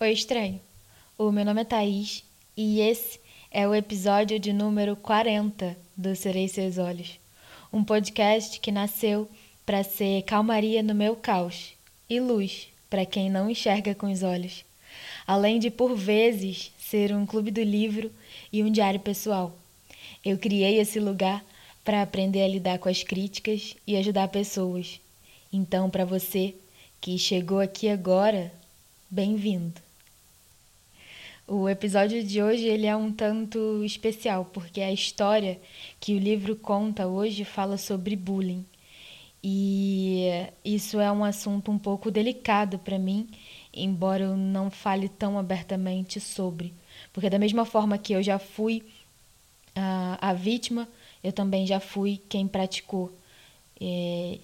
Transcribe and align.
Oi, 0.00 0.10
estranho. 0.10 0.60
O 1.16 1.30
meu 1.30 1.44
nome 1.44 1.60
é 1.60 1.64
Thaís 1.64 2.24
e 2.56 2.80
esse 2.80 3.20
é 3.48 3.66
o 3.66 3.72
episódio 3.72 4.40
de 4.40 4.52
número 4.52 4.96
40 4.96 5.76
do 5.96 6.16
Serei 6.16 6.48
Seus 6.48 6.78
Olhos. 6.78 7.20
Um 7.72 7.84
podcast 7.84 8.58
que 8.58 8.72
nasceu 8.72 9.30
para 9.64 9.84
ser 9.84 10.22
calmaria 10.22 10.82
no 10.82 10.96
meu 10.96 11.14
caos 11.14 11.74
e 12.10 12.18
luz 12.18 12.66
para 12.90 13.06
quem 13.06 13.30
não 13.30 13.48
enxerga 13.48 13.94
com 13.94 14.10
os 14.10 14.24
olhos. 14.24 14.64
Além 15.24 15.60
de, 15.60 15.70
por 15.70 15.94
vezes, 15.94 16.72
ser 16.76 17.14
um 17.14 17.24
clube 17.24 17.52
do 17.52 17.62
livro 17.62 18.10
e 18.52 18.64
um 18.64 18.72
diário 18.72 18.98
pessoal. 18.98 19.56
Eu 20.24 20.36
criei 20.36 20.80
esse 20.80 20.98
lugar 20.98 21.42
para 21.84 22.02
aprender 22.02 22.42
a 22.42 22.48
lidar 22.48 22.78
com 22.80 22.88
as 22.88 23.04
críticas 23.04 23.76
e 23.86 23.96
ajudar 23.96 24.26
pessoas. 24.26 25.00
Então, 25.52 25.88
para 25.88 26.04
você 26.04 26.52
que 27.00 27.16
chegou 27.16 27.60
aqui 27.60 27.88
agora, 27.88 28.52
bem-vindo. 29.08 29.83
O 31.46 31.68
episódio 31.68 32.24
de 32.24 32.42
hoje 32.42 32.64
ele 32.64 32.86
é 32.86 32.96
um 32.96 33.12
tanto 33.12 33.84
especial 33.84 34.46
porque 34.46 34.80
a 34.80 34.90
história 34.90 35.60
que 36.00 36.14
o 36.14 36.18
livro 36.18 36.56
conta 36.56 37.06
hoje 37.06 37.44
fala 37.44 37.76
sobre 37.76 38.16
bullying. 38.16 38.64
E 39.42 40.26
isso 40.64 40.98
é 40.98 41.12
um 41.12 41.22
assunto 41.22 41.70
um 41.70 41.78
pouco 41.78 42.10
delicado 42.10 42.78
para 42.78 42.98
mim, 42.98 43.28
embora 43.74 44.24
eu 44.24 44.36
não 44.38 44.70
fale 44.70 45.06
tão 45.06 45.38
abertamente 45.38 46.18
sobre. 46.18 46.72
Porque 47.12 47.28
da 47.28 47.38
mesma 47.38 47.66
forma 47.66 47.98
que 47.98 48.14
eu 48.14 48.22
já 48.22 48.38
fui 48.38 48.82
a, 49.76 50.30
a 50.30 50.32
vítima, 50.32 50.88
eu 51.22 51.30
também 51.30 51.66
já 51.66 51.78
fui 51.78 52.22
quem 52.26 52.48
praticou. 52.48 53.12
É, 53.78 54.38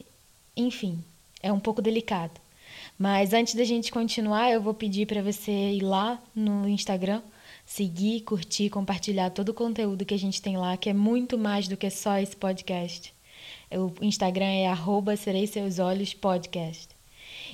enfim, 0.54 1.02
é 1.42 1.51
um 1.51 1.60
pouco 1.60 1.80
delicado. 1.80 2.38
Mas 3.02 3.32
antes 3.32 3.54
da 3.54 3.64
gente 3.64 3.90
continuar, 3.90 4.51
eu 4.51 4.60
vou 4.60 4.74
pedir 4.74 5.06
para 5.06 5.23
você 5.23 5.51
ir 5.51 5.80
lá 5.80 6.23
no 6.34 6.68
Instagram, 6.68 7.23
seguir, 7.65 8.20
curtir, 8.20 8.68
compartilhar 8.68 9.30
todo 9.30 9.48
o 9.48 9.54
conteúdo 9.54 10.04
que 10.04 10.12
a 10.12 10.18
gente 10.18 10.42
tem 10.42 10.59
lá, 10.59 10.76
que 10.76 10.90
é 10.90 10.92
muito 10.92 11.38
mais 11.38 11.66
do 11.66 11.79
que 11.79 11.88
só 11.88 12.18
esse 12.18 12.37
podcast. 12.37 13.15
O 13.73 14.04
Instagram 14.04 14.45
é 14.45 14.66
arroba 14.66 15.16
Serei 15.16 15.46
Seus 15.46 15.79
Olhos 15.79 16.12
Podcast. 16.12 16.90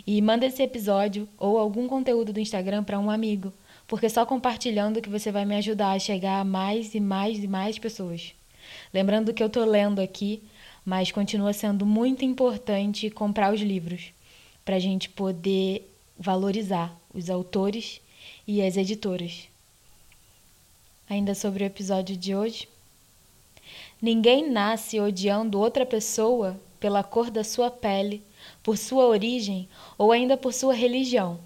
E 0.05 0.21
manda 0.21 0.47
esse 0.47 0.65
episódio 0.65 1.29
ou 1.39 1.59
algum 1.59 1.87
conteúdo 1.87 2.33
do 2.33 2.41
Instagram 2.41 2.83
para 2.83 2.99
um 2.99 3.09
amigo, 3.09 3.53
porque 3.87 4.09
só 4.09 4.27
compartilhando 4.27 5.01
que 5.01 5.09
você 5.09 5.31
vai 5.31 5.45
me 5.45 5.55
ajudar 5.55 5.93
a 5.93 6.01
chegar 6.01 6.41
a 6.41 6.45
mais 6.45 6.93
e 6.93 6.99
mais 6.99 7.39
e 7.39 7.47
mais 7.47 7.79
pessoas. 7.79 8.35
Lembrando 8.93 9.33
que 9.33 9.45
eu 9.45 9.47
estou 9.47 9.65
lendo 9.65 10.01
aqui, 10.01 10.43
mas 10.85 11.13
continua 11.13 11.53
sendo 11.53 11.87
muito 11.87 12.25
importante 12.25 13.09
comprar 13.11 13.55
os 13.55 13.61
livros 13.61 14.16
para 14.67 14.75
a 14.75 14.81
gente 14.81 15.09
poder 15.09 15.89
valorizar 16.19 16.93
os 17.15 17.31
autores 17.31 18.01
e 18.45 18.61
as 18.61 18.77
editoras. 18.77 19.49
Ainda 21.09 21.37
sobre 21.37 21.63
o 21.63 21.67
episódio 21.69 22.17
de 22.17 22.35
hoje. 22.35 22.69
Ninguém 24.03 24.51
nasce 24.51 24.99
odiando 24.99 25.61
outra 25.61 25.87
pessoa 25.87 26.61
pela 26.81 27.05
cor 27.05 27.31
da 27.31 27.45
sua 27.45 27.71
pele, 27.71 28.21
por 28.61 28.77
sua 28.77 29.07
origem 29.07 29.69
ou 29.97 30.11
ainda 30.11 30.37
por 30.37 30.53
sua 30.53 30.75
religião. 30.75 31.39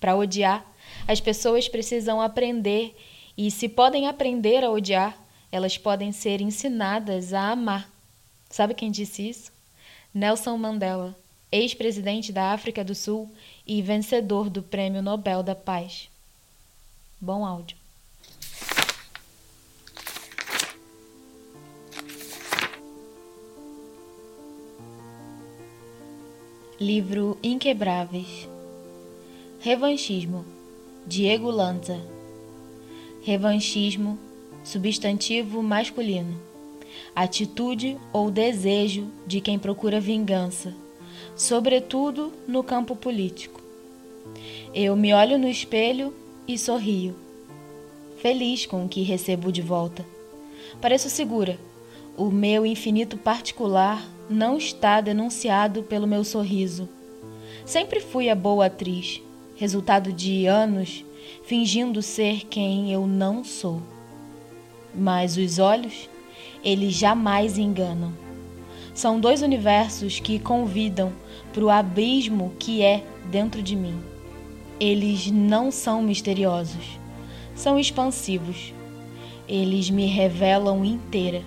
Para 0.00 0.16
odiar, 0.16 0.66
as 1.06 1.20
pessoas 1.20 1.68
precisam 1.68 2.22
aprender, 2.22 2.96
e 3.36 3.50
se 3.50 3.68
podem 3.68 4.08
aprender 4.08 4.64
a 4.64 4.70
odiar, 4.70 5.16
elas 5.50 5.76
podem 5.76 6.10
ser 6.10 6.40
ensinadas 6.40 7.34
a 7.34 7.50
amar. 7.50 7.90
Sabe 8.48 8.72
quem 8.72 8.90
disse 8.90 9.28
isso? 9.28 9.52
Nelson 10.14 10.56
Mandela 10.56 11.21
ex-presidente 11.52 12.32
da 12.32 12.52
África 12.52 12.82
do 12.82 12.94
Sul 12.94 13.30
e 13.66 13.82
vencedor 13.82 14.48
do 14.48 14.62
Prêmio 14.62 15.02
Nobel 15.02 15.42
da 15.42 15.54
Paz. 15.54 16.08
Bom 17.20 17.44
áudio. 17.44 17.76
Livro 26.80 27.38
Inquebráveis. 27.42 28.48
Revanchismo. 29.60 30.44
Diego 31.06 31.50
Lanza. 31.50 32.00
Revanchismo 33.22 34.18
Substantivo 34.64 35.62
masculino. 35.62 36.40
Atitude 37.14 37.98
ou 38.12 38.30
desejo 38.30 39.08
de 39.26 39.40
quem 39.40 39.58
procura 39.58 40.00
vingança 40.00 40.81
sobretudo 41.36 42.32
no 42.46 42.62
campo 42.62 42.94
político. 42.94 43.60
Eu 44.74 44.96
me 44.96 45.12
olho 45.12 45.38
no 45.38 45.48
espelho 45.48 46.14
e 46.46 46.58
sorrio, 46.58 47.14
feliz 48.20 48.66
com 48.66 48.84
o 48.84 48.88
que 48.88 49.02
recebo 49.02 49.50
de 49.50 49.62
volta. 49.62 50.04
Pareço 50.80 51.10
segura. 51.10 51.58
O 52.16 52.30
meu 52.30 52.66
infinito 52.66 53.16
particular 53.16 54.06
não 54.28 54.56
está 54.56 55.00
denunciado 55.00 55.82
pelo 55.82 56.06
meu 56.06 56.24
sorriso. 56.24 56.88
Sempre 57.64 58.00
fui 58.00 58.28
a 58.28 58.34
boa 58.34 58.66
atriz, 58.66 59.22
resultado 59.56 60.12
de 60.12 60.46
anos 60.46 61.04
fingindo 61.44 62.02
ser 62.02 62.46
quem 62.46 62.92
eu 62.92 63.06
não 63.06 63.44
sou. 63.44 63.82
Mas 64.94 65.36
os 65.36 65.58
olhos, 65.58 66.08
eles 66.64 66.94
jamais 66.94 67.58
enganam. 67.58 68.12
São 68.94 69.18
dois 69.18 69.42
universos 69.42 70.20
que 70.20 70.38
convidam 70.38 71.12
para 71.52 71.64
o 71.64 71.70
abismo 71.70 72.52
que 72.58 72.82
é 72.82 73.04
dentro 73.30 73.62
de 73.62 73.76
mim. 73.76 74.00
Eles 74.80 75.30
não 75.30 75.70
são 75.70 76.02
misteriosos, 76.02 76.98
são 77.54 77.78
expansivos. 77.78 78.72
Eles 79.46 79.90
me 79.90 80.06
revelam 80.06 80.84
inteira. 80.84 81.42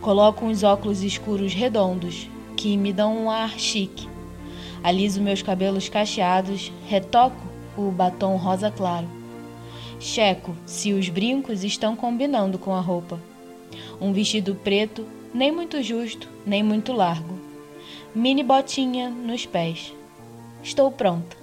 Coloco 0.00 0.44
uns 0.44 0.62
óculos 0.62 1.02
escuros 1.02 1.54
redondos 1.54 2.28
que 2.56 2.76
me 2.76 2.92
dão 2.92 3.24
um 3.24 3.30
ar 3.30 3.58
chique. 3.58 4.08
Aliso 4.82 5.20
meus 5.20 5.42
cabelos 5.42 5.88
cacheados, 5.88 6.70
retoco 6.86 7.48
o 7.76 7.90
batom 7.90 8.36
rosa 8.36 8.70
claro. 8.70 9.08
Checo 9.98 10.54
se 10.66 10.92
os 10.92 11.08
brincos 11.08 11.64
estão 11.64 11.96
combinando 11.96 12.58
com 12.58 12.74
a 12.74 12.80
roupa. 12.80 13.18
Um 14.00 14.12
vestido 14.12 14.54
preto, 14.54 15.04
nem 15.34 15.50
muito 15.50 15.82
justo, 15.82 16.28
nem 16.46 16.62
muito 16.62 16.92
largo 16.92 17.37
mini 18.18 18.42
botinha 18.42 19.08
nos 19.08 19.46
pés. 19.46 19.94
Estou 20.60 20.90
pronta. 20.90 21.36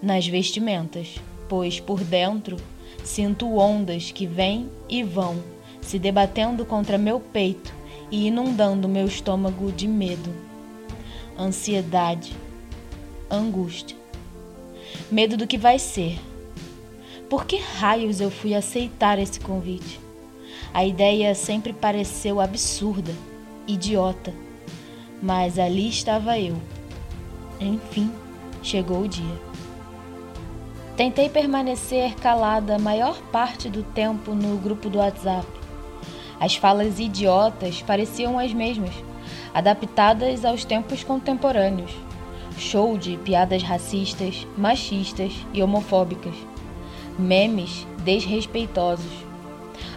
Nas 0.00 0.26
vestimentas, 0.26 1.16
pois 1.50 1.80
por 1.80 2.02
dentro 2.02 2.56
sinto 3.04 3.58
ondas 3.58 4.10
que 4.10 4.26
vêm 4.26 4.70
e 4.88 5.02
vão, 5.02 5.42
se 5.82 5.98
debatendo 5.98 6.64
contra 6.64 6.96
meu 6.96 7.20
peito 7.20 7.74
e 8.10 8.28
inundando 8.28 8.88
meu 8.88 9.04
estômago 9.04 9.70
de 9.70 9.86
medo, 9.86 10.34
ansiedade, 11.38 12.34
angústia, 13.30 13.96
medo 15.10 15.36
do 15.36 15.46
que 15.46 15.58
vai 15.58 15.78
ser. 15.78 16.18
Por 17.28 17.44
que 17.44 17.58
raios 17.58 18.18
eu 18.18 18.30
fui 18.30 18.54
aceitar 18.54 19.18
esse 19.18 19.38
convite? 19.38 20.00
A 20.72 20.86
ideia 20.86 21.34
sempre 21.34 21.74
pareceu 21.74 22.40
absurda, 22.40 23.14
idiota 23.68 24.32
mas 25.22 25.56
ali 25.56 25.88
estava 25.88 26.36
eu. 26.36 26.56
Enfim, 27.60 28.10
chegou 28.60 29.02
o 29.02 29.08
dia. 29.08 29.40
Tentei 30.96 31.28
permanecer 31.28 32.16
calada 32.16 32.74
a 32.74 32.78
maior 32.78 33.16
parte 33.30 33.70
do 33.70 33.84
tempo 33.84 34.34
no 34.34 34.56
grupo 34.58 34.90
do 34.90 34.98
WhatsApp. 34.98 35.46
As 36.40 36.56
falas 36.56 36.98
idiotas 36.98 37.80
pareciam 37.82 38.36
as 38.36 38.52
mesmas, 38.52 38.92
adaptadas 39.54 40.44
aos 40.44 40.64
tempos 40.64 41.04
contemporâneos. 41.04 41.92
Show 42.58 42.98
de 42.98 43.16
piadas 43.16 43.62
racistas, 43.62 44.46
machistas 44.58 45.32
e 45.54 45.62
homofóbicas. 45.62 46.34
Memes 47.18 47.86
desrespeitosos. 48.04 49.12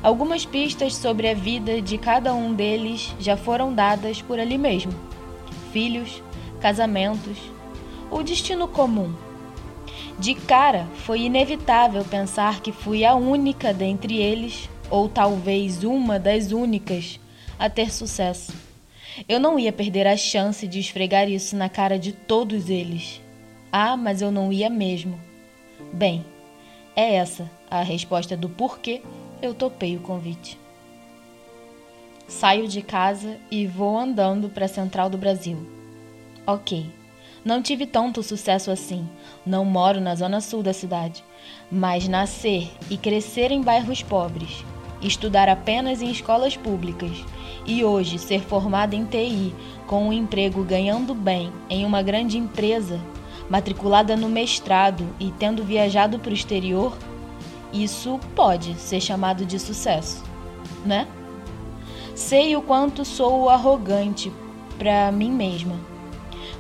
Algumas 0.02 0.46
pistas 0.46 0.96
sobre 0.96 1.28
a 1.28 1.34
vida 1.34 1.82
de 1.82 1.98
cada 1.98 2.34
um 2.34 2.54
deles 2.54 3.14
já 3.20 3.36
foram 3.36 3.74
dadas 3.74 4.22
por 4.22 4.40
ali 4.40 4.58
mesmo 4.58 4.94
filhos, 5.76 6.24
casamentos, 6.62 7.38
o 8.10 8.24
destino 8.24 8.66
comum. 8.66 9.14
De 10.18 10.34
cara, 10.34 10.88
foi 11.04 11.24
inevitável 11.24 12.06
pensar 12.06 12.62
que 12.62 12.72
fui 12.72 13.04
a 13.04 13.14
única 13.14 13.74
dentre 13.74 14.16
eles, 14.16 14.70
ou 14.90 15.10
talvez 15.10 15.84
uma 15.84 16.18
das 16.18 16.54
únicas, 16.54 17.20
a 17.60 17.70
ter 17.70 17.92
sucesso. 17.92 18.54
Eu 19.28 19.38
não 19.38 19.60
ia 19.60 19.74
perder 19.74 20.08
a 20.08 20.16
chance 20.16 20.66
de 20.66 20.80
esfregar 20.80 21.28
isso 21.30 21.58
na 21.58 21.68
cara 21.68 22.00
de 22.00 22.14
todos 22.14 22.70
eles. 22.70 23.22
Ah, 23.70 23.98
mas 23.98 24.22
eu 24.22 24.32
não 24.32 24.54
ia 24.54 24.70
mesmo. 24.70 25.20
Bem, 25.92 26.26
é 26.96 27.16
essa 27.16 27.52
a 27.70 27.82
resposta 27.82 28.38
do 28.38 28.48
porquê 28.48 29.02
eu 29.42 29.54
topei 29.54 29.98
o 29.98 30.00
convite. 30.00 30.58
Saio 32.28 32.68
de 32.68 32.82
casa 32.82 33.38
e 33.52 33.68
vou 33.68 33.98
andando 33.98 34.50
para 34.50 34.66
a 34.66 34.70
Central 34.70 35.10
do 35.10 35.18
Brasil. 35.18 35.58
Ok, 36.46 36.92
Não 37.44 37.62
tive 37.62 37.86
tanto 37.86 38.24
sucesso 38.24 38.72
assim. 38.72 39.08
Não 39.46 39.64
moro 39.64 40.02
na 40.02 40.16
zona 40.16 40.42
sul 40.42 40.64
da 40.64 40.74
cidade. 40.74 41.24
Mas 41.72 42.08
nascer 42.08 42.72
e 42.90 42.98
crescer 42.98 43.52
em 43.52 43.62
bairros 43.62 44.02
pobres, 44.02 44.66
estudar 45.00 45.48
apenas 45.48 46.02
em 46.02 46.10
escolas 46.10 46.58
públicas 46.58 47.12
e 47.68 47.84
hoje 47.84 48.18
ser 48.18 48.42
formada 48.42 48.96
em 48.96 49.06
TI 49.06 49.54
com 49.86 50.08
um 50.08 50.14
emprego 50.14 50.64
ganhando 50.64 51.14
bem 51.14 51.52
em 51.70 51.86
uma 51.86 52.02
grande 52.02 52.40
empresa, 52.40 53.00
matriculada 53.48 54.18
no 54.18 54.28
mestrado 54.28 55.08
e 55.20 55.32
tendo 55.32 55.64
viajado 55.64 56.18
para 56.18 56.32
o 56.32 56.34
exterior, 56.34 56.98
isso 57.72 58.20
pode 58.36 58.74
ser 58.80 59.00
chamado 59.00 59.46
de 59.46 59.60
sucesso, 59.60 60.24
né? 60.84 61.08
Sei 62.16 62.56
o 62.56 62.62
quanto 62.62 63.06
sou 63.06 63.50
arrogante 63.50 64.32
para 64.80 65.12
mim 65.12 65.32
mesma 65.32 65.76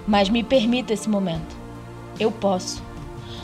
mas 0.07 0.29
me 0.29 0.43
permita 0.43 0.93
esse 0.93 1.09
momento. 1.09 1.55
Eu 2.19 2.31
posso. 2.31 2.81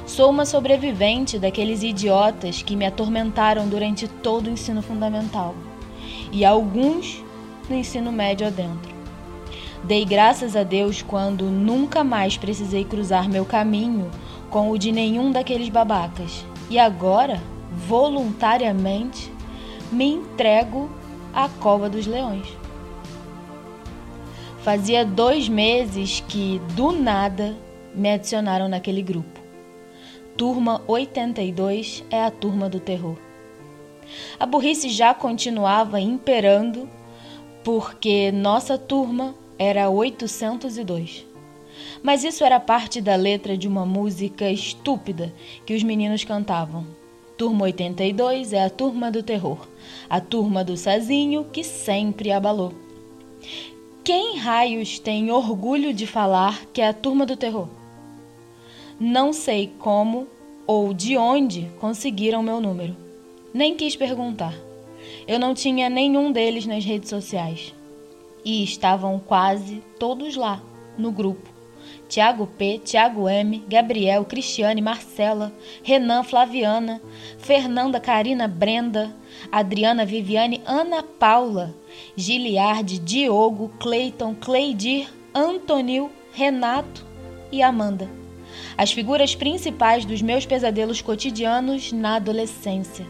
Sou 0.05 0.29
uma 0.29 0.45
sobrevivente 0.45 1.39
daqueles 1.39 1.83
idiotas 1.83 2.61
que 2.61 2.75
me 2.75 2.85
atormentaram 2.85 3.67
durante 3.67 4.07
todo 4.07 4.47
o 4.47 4.51
ensino 4.51 4.81
fundamental 4.81 5.55
e 6.31 6.43
alguns 6.43 7.23
no 7.69 7.75
ensino 7.75 8.11
médio 8.11 8.47
adentro. 8.47 8.91
Dei 9.83 10.05
graças 10.05 10.55
a 10.55 10.63
Deus 10.63 11.01
quando 11.01 11.45
nunca 11.45 12.03
mais 12.03 12.37
precisei 12.37 12.83
cruzar 12.83 13.29
meu 13.29 13.45
caminho 13.45 14.11
com 14.49 14.69
o 14.69 14.77
de 14.77 14.91
nenhum 14.91 15.31
daqueles 15.31 15.69
babacas. 15.69 16.45
E 16.69 16.77
agora, 16.77 17.41
voluntariamente, 17.87 19.31
me 19.91 20.05
entrego 20.05 20.89
à 21.33 21.47
cova 21.47 21.89
dos 21.89 22.05
leões. 22.05 22.47
Fazia 24.63 25.03
dois 25.03 25.49
meses 25.49 26.23
que, 26.27 26.59
do 26.75 26.91
nada, 26.91 27.55
me 27.95 28.11
adicionaram 28.11 28.69
naquele 28.69 29.01
grupo. 29.01 29.39
Turma 30.37 30.81
82 30.87 32.03
é 32.09 32.23
a 32.23 32.31
turma 32.31 32.69
do 32.69 32.79
terror. 32.79 33.17
A 34.39 34.45
burrice 34.45 34.89
já 34.89 35.13
continuava 35.13 35.99
imperando, 35.99 36.87
porque 37.63 38.31
nossa 38.31 38.77
turma 38.77 39.35
era 39.57 39.89
802. 39.89 41.25
Mas 42.03 42.23
isso 42.23 42.43
era 42.43 42.59
parte 42.59 43.01
da 43.01 43.15
letra 43.15 43.57
de 43.57 43.67
uma 43.67 43.85
música 43.85 44.49
estúpida 44.49 45.33
que 45.65 45.75
os 45.75 45.83
meninos 45.83 46.23
cantavam. 46.23 47.00
Turma 47.41 47.63
82 47.63 48.53
é 48.53 48.63
a 48.63 48.69
turma 48.69 49.09
do 49.09 49.23
terror, 49.23 49.67
a 50.07 50.21
turma 50.21 50.63
do 50.63 50.77
Sazinho 50.77 51.43
que 51.51 51.63
sempre 51.63 52.31
abalou. 52.31 52.71
Quem 54.03 54.37
raios 54.37 54.99
tem 54.99 55.31
orgulho 55.31 55.91
de 55.91 56.05
falar 56.05 56.63
que 56.67 56.81
é 56.81 56.87
a 56.87 56.93
turma 56.93 57.25
do 57.25 57.35
terror? 57.35 57.67
Não 58.99 59.33
sei 59.33 59.73
como 59.79 60.27
ou 60.67 60.93
de 60.93 61.17
onde 61.17 61.67
conseguiram 61.79 62.43
meu 62.43 62.61
número. 62.61 62.95
Nem 63.51 63.75
quis 63.75 63.95
perguntar. 63.95 64.53
Eu 65.27 65.39
não 65.39 65.55
tinha 65.55 65.89
nenhum 65.89 66.31
deles 66.31 66.67
nas 66.67 66.85
redes 66.85 67.09
sociais. 67.09 67.73
E 68.45 68.63
estavam 68.63 69.17
quase 69.17 69.81
todos 69.97 70.35
lá, 70.35 70.61
no 70.95 71.11
grupo. 71.11 71.50
Tiago 72.11 72.45
P, 72.45 72.77
Tiago 72.77 73.29
M, 73.29 73.63
Gabriel, 73.69 74.25
Cristiane, 74.25 74.81
Marcela, 74.81 75.53
Renan, 75.81 76.23
Flaviana, 76.23 77.01
Fernanda, 77.37 78.01
Karina, 78.01 78.49
Brenda, 78.49 79.15
Adriana, 79.49 80.05
Viviane, 80.05 80.61
Ana 80.65 81.03
Paula, 81.03 81.73
Giliardi, 82.13 82.99
Diogo, 82.99 83.71
Cleiton, 83.79 84.35
Cleidir, 84.35 85.07
Antonil, 85.33 86.11
Renato 86.33 87.05
e 87.49 87.63
Amanda. 87.63 88.09
As 88.77 88.91
figuras 88.91 89.33
principais 89.33 90.03
dos 90.03 90.21
meus 90.21 90.45
pesadelos 90.45 91.01
cotidianos 91.01 91.93
na 91.93 92.17
adolescência. 92.17 93.07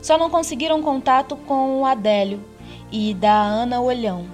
Só 0.00 0.16
não 0.16 0.30
conseguiram 0.30 0.80
contato 0.80 1.34
com 1.34 1.80
o 1.80 1.84
Adélio 1.84 2.40
e 2.92 3.14
da 3.14 3.34
Ana 3.42 3.80
Olhão, 3.80 4.26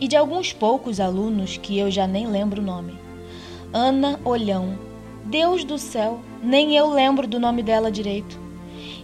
e 0.00 0.06
de 0.06 0.14
alguns 0.14 0.52
poucos 0.52 1.00
alunos 1.00 1.56
que 1.56 1.76
eu 1.76 1.90
já 1.90 2.06
nem 2.06 2.28
lembro 2.28 2.62
o 2.62 2.64
nome. 2.64 3.02
Ana 3.76 4.20
Olhão. 4.24 4.78
Deus 5.24 5.64
do 5.64 5.78
céu, 5.78 6.20
nem 6.40 6.76
eu 6.76 6.88
lembro 6.88 7.26
do 7.26 7.40
nome 7.40 7.60
dela 7.60 7.90
direito. 7.90 8.38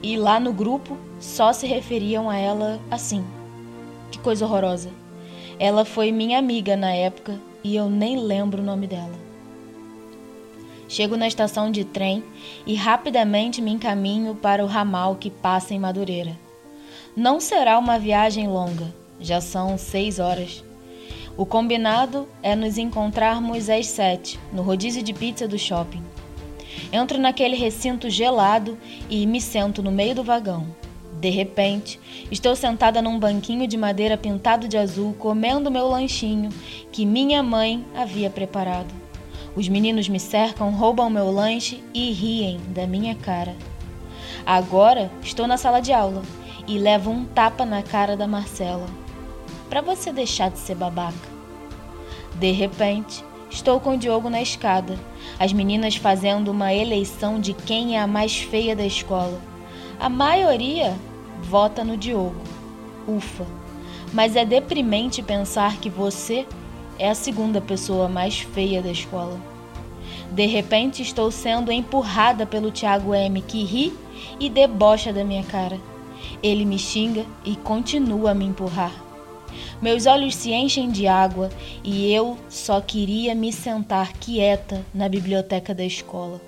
E 0.00 0.16
lá 0.16 0.38
no 0.38 0.52
grupo 0.52 0.96
só 1.18 1.52
se 1.52 1.66
referiam 1.66 2.30
a 2.30 2.36
ela 2.36 2.80
assim, 2.88 3.24
que 4.12 4.18
coisa 4.20 4.44
horrorosa. 4.44 4.90
Ela 5.58 5.84
foi 5.84 6.12
minha 6.12 6.38
amiga 6.38 6.76
na 6.76 6.92
época 6.92 7.40
e 7.64 7.74
eu 7.74 7.90
nem 7.90 8.16
lembro 8.16 8.62
o 8.62 8.64
nome 8.64 8.86
dela. 8.86 9.18
Chego 10.88 11.16
na 11.16 11.26
estação 11.26 11.68
de 11.72 11.84
trem 11.84 12.22
e 12.64 12.76
rapidamente 12.76 13.60
me 13.60 13.72
encaminho 13.72 14.36
para 14.36 14.62
o 14.62 14.68
ramal 14.68 15.16
que 15.16 15.30
passa 15.32 15.74
em 15.74 15.80
Madureira. 15.80 16.38
Não 17.16 17.40
será 17.40 17.76
uma 17.76 17.98
viagem 17.98 18.46
longa, 18.46 18.94
já 19.18 19.40
são 19.40 19.76
seis 19.76 20.20
horas. 20.20 20.62
O 21.40 21.46
combinado 21.46 22.28
é 22.42 22.54
nos 22.54 22.76
encontrarmos 22.76 23.70
às 23.70 23.86
sete, 23.86 24.38
no 24.52 24.60
rodízio 24.60 25.02
de 25.02 25.14
pizza 25.14 25.48
do 25.48 25.58
shopping. 25.58 26.02
Entro 26.92 27.16
naquele 27.16 27.56
recinto 27.56 28.10
gelado 28.10 28.76
e 29.08 29.26
me 29.26 29.40
sento 29.40 29.82
no 29.82 29.90
meio 29.90 30.14
do 30.14 30.22
vagão. 30.22 30.66
De 31.18 31.30
repente, 31.30 31.98
estou 32.30 32.54
sentada 32.54 33.00
num 33.00 33.18
banquinho 33.18 33.66
de 33.66 33.78
madeira 33.78 34.18
pintado 34.18 34.68
de 34.68 34.76
azul, 34.76 35.14
comendo 35.14 35.70
meu 35.70 35.88
lanchinho 35.88 36.50
que 36.92 37.06
minha 37.06 37.42
mãe 37.42 37.86
havia 37.96 38.28
preparado. 38.28 38.92
Os 39.56 39.66
meninos 39.66 40.10
me 40.10 40.20
cercam, 40.20 40.70
roubam 40.70 41.08
meu 41.08 41.30
lanche 41.30 41.82
e 41.94 42.12
riem 42.12 42.60
da 42.68 42.86
minha 42.86 43.14
cara. 43.14 43.56
Agora 44.44 45.10
estou 45.22 45.46
na 45.46 45.56
sala 45.56 45.80
de 45.80 45.90
aula 45.90 46.20
e 46.68 46.76
levo 46.76 47.10
um 47.10 47.24
tapa 47.24 47.64
na 47.64 47.82
cara 47.82 48.14
da 48.14 48.26
Marcela. 48.26 48.86
Para 49.70 49.80
você 49.80 50.12
deixar 50.12 50.50
de 50.50 50.58
ser 50.58 50.74
babaca. 50.74 51.29
De 52.40 52.52
repente, 52.52 53.22
estou 53.50 53.78
com 53.78 53.96
o 53.96 53.98
Diogo 53.98 54.30
na 54.30 54.40
escada, 54.40 54.98
as 55.38 55.52
meninas 55.52 55.96
fazendo 55.96 56.50
uma 56.50 56.72
eleição 56.72 57.38
de 57.38 57.52
quem 57.52 57.98
é 57.98 58.00
a 58.00 58.06
mais 58.06 58.38
feia 58.38 58.74
da 58.74 58.86
escola. 58.86 59.38
A 60.00 60.08
maioria 60.08 60.96
vota 61.42 61.84
no 61.84 61.98
Diogo. 61.98 62.40
Ufa! 63.06 63.46
Mas 64.10 64.36
é 64.36 64.46
deprimente 64.46 65.20
pensar 65.22 65.76
que 65.76 65.90
você 65.90 66.46
é 66.98 67.10
a 67.10 67.14
segunda 67.14 67.60
pessoa 67.60 68.08
mais 68.08 68.40
feia 68.40 68.80
da 68.80 68.90
escola. 68.90 69.38
De 70.32 70.46
repente 70.46 71.02
estou 71.02 71.30
sendo 71.30 71.70
empurrada 71.70 72.46
pelo 72.46 72.70
Tiago 72.70 73.14
M, 73.14 73.42
que 73.42 73.62
ri 73.64 73.92
e 74.40 74.48
debocha 74.48 75.12
da 75.12 75.22
minha 75.22 75.44
cara. 75.44 75.78
Ele 76.42 76.64
me 76.64 76.78
xinga 76.78 77.26
e 77.44 77.54
continua 77.54 78.30
a 78.30 78.34
me 78.34 78.46
empurrar. 78.46 79.09
Meus 79.80 80.06
olhos 80.06 80.34
se 80.34 80.52
enchem 80.52 80.90
de 80.90 81.06
água 81.06 81.50
e 81.82 82.12
eu 82.12 82.38
só 82.48 82.80
queria 82.80 83.34
me 83.34 83.52
sentar 83.52 84.12
quieta 84.14 84.84
na 84.92 85.08
biblioteca 85.08 85.74
da 85.74 85.84
escola. 85.84 86.40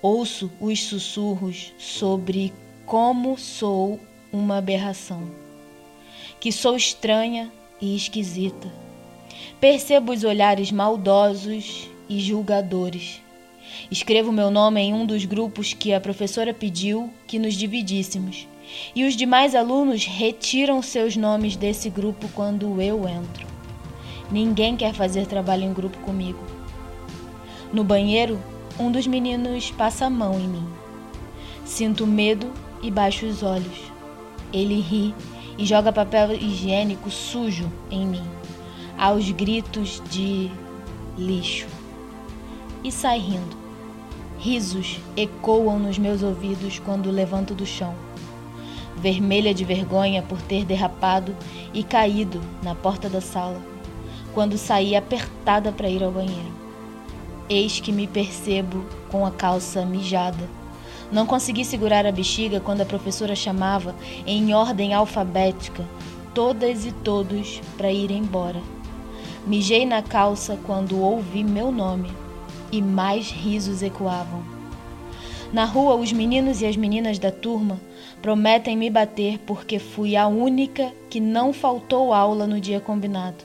Ouço 0.00 0.50
os 0.60 0.82
sussurros 0.82 1.72
sobre 1.78 2.52
como 2.84 3.38
sou 3.38 3.98
uma 4.32 4.58
aberração, 4.58 5.30
que 6.38 6.52
sou 6.52 6.76
estranha 6.76 7.50
e 7.80 7.96
esquisita. 7.96 8.70
Percebo 9.60 10.12
os 10.12 10.24
olhares 10.24 10.70
maldosos 10.70 11.88
e 12.08 12.20
julgadores. 12.20 13.22
Escrevo 13.90 14.30
meu 14.30 14.50
nome 14.50 14.80
em 14.80 14.92
um 14.92 15.06
dos 15.06 15.24
grupos 15.24 15.72
que 15.72 15.92
a 15.92 16.00
professora 16.00 16.52
pediu 16.52 17.10
que 17.26 17.38
nos 17.38 17.54
dividíssemos, 17.54 18.46
e 18.94 19.04
os 19.04 19.16
demais 19.16 19.54
alunos 19.54 20.04
retiram 20.04 20.80
seus 20.82 21.16
nomes 21.16 21.56
desse 21.56 21.90
grupo 21.90 22.28
quando 22.34 22.80
eu 22.80 23.08
entro. 23.08 23.46
Ninguém 24.30 24.76
quer 24.76 24.94
fazer 24.94 25.26
trabalho 25.26 25.64
em 25.64 25.72
grupo 25.72 25.98
comigo. 25.98 26.40
No 27.72 27.84
banheiro, 27.84 28.38
um 28.78 28.90
dos 28.90 29.06
meninos 29.06 29.70
passa 29.70 30.06
a 30.06 30.10
mão 30.10 30.38
em 30.38 30.48
mim. 30.48 30.66
Sinto 31.64 32.06
medo 32.06 32.50
e 32.82 32.90
baixo 32.90 33.26
os 33.26 33.42
olhos. 33.42 33.92
Ele 34.52 34.80
ri 34.80 35.14
e 35.56 35.64
joga 35.64 35.92
papel 35.92 36.32
higiênico 36.32 37.10
sujo 37.10 37.70
em 37.90 38.06
mim, 38.06 38.24
aos 38.98 39.30
gritos 39.30 40.02
de 40.10 40.50
lixo. 41.16 41.66
E 42.82 42.90
sai 42.90 43.18
rindo. 43.18 43.56
Risos 44.38 45.00
ecoam 45.16 45.78
nos 45.78 45.98
meus 45.98 46.22
ouvidos 46.22 46.78
quando 46.78 47.10
levanto 47.10 47.54
do 47.54 47.64
chão, 47.64 47.94
vermelha 48.96 49.54
de 49.54 49.64
vergonha 49.64 50.22
por 50.22 50.40
ter 50.42 50.64
derrapado 50.64 51.34
e 51.72 51.82
caído 51.82 52.40
na 52.62 52.74
porta 52.74 53.08
da 53.08 53.20
sala, 53.20 53.60
quando 54.32 54.58
saí 54.58 54.96
apertada 54.96 55.72
para 55.72 55.88
ir 55.88 56.02
ao 56.02 56.12
banheiro. 56.12 56.52
Eis 57.48 57.80
que 57.80 57.92
me 57.92 58.06
percebo 58.06 58.84
com 59.10 59.26
a 59.26 59.30
calça 59.30 59.84
mijada 59.84 60.48
não 61.14 61.26
consegui 61.26 61.64
segurar 61.64 62.06
a 62.06 62.12
bexiga 62.12 62.60
quando 62.60 62.80
a 62.80 62.84
professora 62.84 63.36
chamava, 63.36 63.94
em 64.26 64.54
ordem 64.54 64.92
alfabética, 64.94 65.84
todas 66.34 66.84
e 66.84 66.92
todos 66.92 67.60
para 67.76 67.92
ir 67.92 68.10
embora. 68.10 68.60
Mijei 69.46 69.84
na 69.84 70.02
calça 70.02 70.58
quando 70.64 70.98
ouvi 71.00 71.44
meu 71.44 71.70
nome 71.70 72.10
e 72.72 72.80
mais 72.80 73.30
risos 73.30 73.82
ecoavam. 73.82 74.53
Na 75.54 75.64
rua, 75.64 75.94
os 75.94 76.12
meninos 76.12 76.60
e 76.62 76.66
as 76.66 76.76
meninas 76.76 77.16
da 77.16 77.30
turma 77.30 77.80
prometem 78.20 78.76
me 78.76 78.90
bater 78.90 79.38
porque 79.46 79.78
fui 79.78 80.16
a 80.16 80.26
única 80.26 80.92
que 81.08 81.20
não 81.20 81.52
faltou 81.52 82.12
aula 82.12 82.44
no 82.44 82.60
dia 82.60 82.80
combinado. 82.80 83.44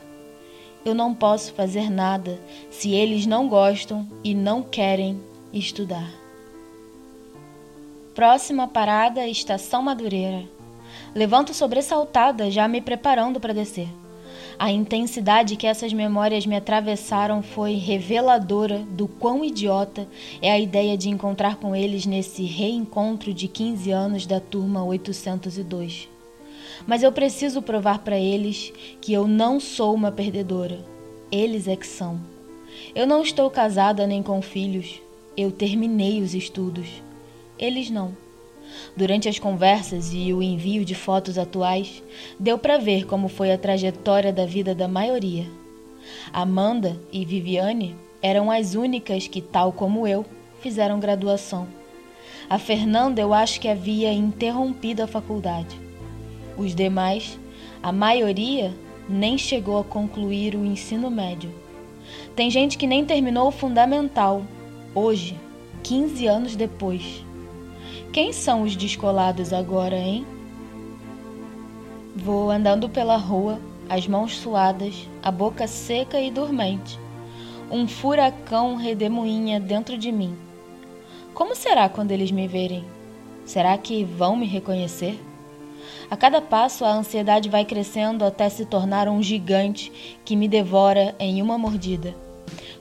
Eu 0.84 0.96
não 0.96 1.14
posso 1.14 1.54
fazer 1.54 1.88
nada 1.92 2.40
se 2.72 2.96
eles 2.96 3.28
não 3.28 3.48
gostam 3.48 4.08
e 4.24 4.34
não 4.34 4.64
querem 4.64 5.22
estudar. 5.54 6.10
Próxima 8.16 8.68
parada, 8.68 9.28
Estação 9.28 9.84
Madureira. 9.84 10.46
Levanto 11.14 11.54
sobressaltada, 11.54 12.50
já 12.50 12.68
me 12.68 12.82
preparando 12.82 13.40
para 13.40 13.54
descer. 13.54 13.88
A 14.60 14.74
intensidade 14.74 15.56
que 15.56 15.66
essas 15.66 15.94
memórias 15.94 16.46
me 16.46 16.54
atravessaram 16.54 17.42
foi 17.42 17.76
reveladora 17.76 18.80
do 18.80 19.08
quão 19.08 19.46
idiota 19.46 20.06
é 20.42 20.52
a 20.52 20.60
ideia 20.60 20.98
de 20.98 21.08
encontrar 21.08 21.56
com 21.56 21.74
eles 21.74 22.06
nesse 22.06 22.44
reencontro 22.44 23.34
de 23.34 23.48
15 23.48 23.90
anos 23.90 24.26
da 24.26 24.42
turma 24.42 24.84
802. 24.84 26.10
Mas 26.86 27.04
eu 27.04 27.12
preciso 27.14 27.62
provar 27.62 28.00
para 28.00 28.20
eles 28.20 28.74
que 29.00 29.14
eu 29.14 29.26
não 29.30 29.62
sou 29.62 29.96
uma 29.96 30.12
perdedora. 30.12 30.86
Eles 31.32 31.66
é 31.66 31.78
que 31.78 31.88
são. 31.88 32.20
Eu 32.94 33.08
não 33.08 33.22
estou 33.22 33.50
casada 33.50 34.06
nem 34.06 34.22
com 34.22 34.42
filhos. 34.42 35.02
Eu 35.38 35.54
terminei 35.54 36.22
os 36.22 36.34
estudos. 36.34 37.02
Eles 37.58 37.90
não. 37.90 38.14
Durante 38.96 39.30
as 39.30 39.40
conversas 39.40 40.12
e 40.14 40.34
o 40.34 40.42
envio 40.42 40.84
de 40.84 40.96
fotos 40.96 41.38
atuais, 41.38 42.04
deu 42.40 42.58
para 42.58 42.78
ver 42.78 43.06
como 43.06 43.28
foi 43.28 43.52
a 43.52 43.58
trajetória 43.58 44.32
da 44.32 44.46
vida 44.46 44.76
da 44.76 44.88
maioria. 44.88 45.46
Amanda 46.34 46.98
e 47.12 47.24
Viviane 47.26 47.96
eram 48.22 48.52
as 48.52 48.76
únicas 48.76 49.28
que, 49.28 49.42
tal 49.42 49.72
como 49.72 50.08
eu, 50.08 50.26
fizeram 50.62 51.00
graduação. 51.00 51.68
A 52.50 52.58
Fernanda 52.58 53.22
eu 53.22 53.34
acho 53.34 53.60
que 53.60 53.68
havia 53.68 54.12
interrompido 54.12 55.04
a 55.04 55.08
faculdade. 55.08 55.80
Os 56.58 56.74
demais, 56.76 57.40
a 57.82 57.92
maioria, 57.92 58.74
nem 59.08 59.38
chegou 59.38 59.80
a 59.80 59.84
concluir 59.84 60.56
o 60.56 60.66
ensino 60.66 61.10
médio. 61.10 61.54
Tem 62.36 62.50
gente 62.50 62.78
que 62.78 62.88
nem 62.88 63.06
terminou 63.06 63.48
o 63.48 63.52
fundamental, 63.52 64.44
hoje, 64.94 65.36
15 65.84 66.28
anos 66.28 66.56
depois. 66.56 67.24
Quem 68.12 68.34
são 68.34 68.64
os 68.64 68.76
descolados 68.76 69.54
agora, 69.54 69.96
hein? 69.96 70.26
Vou 72.16 72.50
andando 72.50 72.90
pela 72.90 73.16
rua, 73.16 73.60
as 73.88 74.08
mãos 74.08 74.36
suadas, 74.36 75.08
a 75.22 75.30
boca 75.30 75.68
seca 75.68 76.20
e 76.20 76.32
dormente. 76.32 77.00
Um 77.70 77.88
furacão 77.88 78.76
redemoinha 78.76 79.60
dentro 79.60 79.96
de 79.96 80.12
mim. 80.12 80.36
Como 81.36 81.56
será 81.56 81.88
quando 81.88 82.10
eles 82.12 82.32
me 82.32 82.48
verem? 82.48 82.84
Será 83.46 83.78
que 83.78 84.04
vão 84.04 84.36
me 84.36 84.48
reconhecer? 84.48 85.24
A 86.10 86.18
cada 86.18 86.42
passo, 86.42 86.84
a 86.84 86.92
ansiedade 86.92 87.48
vai 87.48 87.64
crescendo 87.64 88.26
até 88.26 88.50
se 88.50 88.66
tornar 88.66 89.08
um 89.08 89.22
gigante 89.22 90.20
que 90.26 90.36
me 90.36 90.48
devora 90.48 91.16
em 91.20 91.44
uma 91.44 91.60
mordida. 91.60 92.16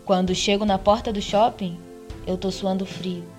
Quando 0.06 0.34
chego 0.34 0.64
na 0.64 0.78
porta 0.78 1.12
do 1.12 1.20
shopping, 1.20 1.78
eu 2.26 2.38
tô 2.38 2.50
suando 2.50 2.86
frio. 2.86 3.37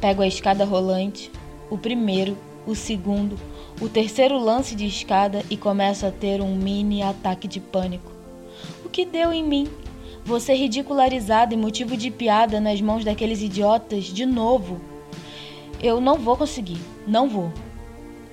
Pego 0.00 0.22
a 0.22 0.28
escada 0.28 0.64
rolante, 0.64 1.28
o 1.68 1.76
primeiro, 1.76 2.38
o 2.64 2.74
segundo, 2.76 3.36
o 3.80 3.88
terceiro 3.88 4.38
lance 4.38 4.76
de 4.76 4.86
escada 4.86 5.44
e 5.50 5.56
começo 5.56 6.06
a 6.06 6.10
ter 6.12 6.40
um 6.40 6.54
mini 6.54 7.02
ataque 7.02 7.48
de 7.48 7.58
pânico. 7.58 8.12
O 8.84 8.88
que 8.88 9.04
deu 9.04 9.32
em 9.32 9.42
mim? 9.42 9.66
Vou 10.24 10.38
ser 10.38 10.54
ridicularizada 10.54 11.52
e 11.52 11.56
motivo 11.56 11.96
de 11.96 12.12
piada 12.12 12.60
nas 12.60 12.80
mãos 12.80 13.04
daqueles 13.04 13.42
idiotas 13.42 14.04
de 14.04 14.24
novo. 14.24 14.80
Eu 15.82 16.00
não 16.00 16.16
vou 16.16 16.36
conseguir, 16.36 16.78
não 17.04 17.28
vou. 17.28 17.52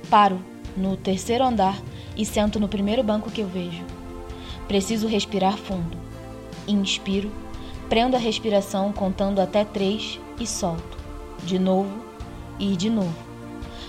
Paro 0.08 0.40
no 0.78 0.96
terceiro 0.96 1.44
andar 1.44 1.82
e 2.16 2.24
sento 2.26 2.60
no 2.60 2.68
primeiro 2.68 3.02
banco 3.02 3.32
que 3.32 3.42
eu 3.42 3.48
vejo. 3.48 3.84
Preciso 4.68 5.08
respirar 5.08 5.58
fundo. 5.58 5.98
Inspiro, 6.68 7.32
prendo 7.90 8.16
a 8.16 8.20
respiração 8.20 8.94
contando 8.94 9.40
até 9.40 9.66
três 9.66 10.20
e 10.40 10.46
solto 10.46 10.95
de 11.46 11.60
novo 11.60 11.92
e 12.60 12.76
de 12.76 12.90
novo. 12.90 13.16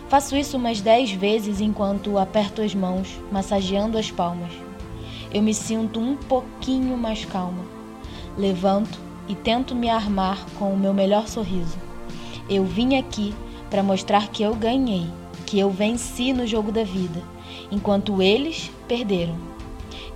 Faço 0.09 0.37
isso 0.37 0.57
umas 0.57 0.81
dez 0.81 1.11
vezes 1.11 1.61
enquanto 1.61 2.19
aperto 2.19 2.63
as 2.63 2.75
mãos, 2.75 3.21
massageando 3.33 3.99
as 3.99 4.11
palmas. 4.11 4.53
Eu 5.33 5.43
me 5.43 5.53
sinto 5.53 5.99
um 5.99 6.17
pouquinho 6.17 6.97
mais 6.97 7.25
calma. 7.25 7.65
Levanto 8.39 9.01
e 9.29 9.35
tento 9.35 9.75
me 9.75 9.91
armar 9.91 10.47
com 10.59 10.73
o 10.73 10.79
meu 10.79 10.95
melhor 10.95 11.27
sorriso. 11.27 11.77
Eu 12.49 12.65
vim 12.65 12.97
aqui 12.97 13.35
para 13.69 13.83
mostrar 13.83 14.29
que 14.29 14.43
eu 14.43 14.55
ganhei, 14.55 15.07
que 15.45 15.59
eu 15.59 15.71
venci 15.71 16.33
no 16.33 16.47
jogo 16.47 16.71
da 16.71 16.85
vida, 16.85 17.21
enquanto 17.73 18.23
eles 18.23 18.71
perderam. 18.87 19.37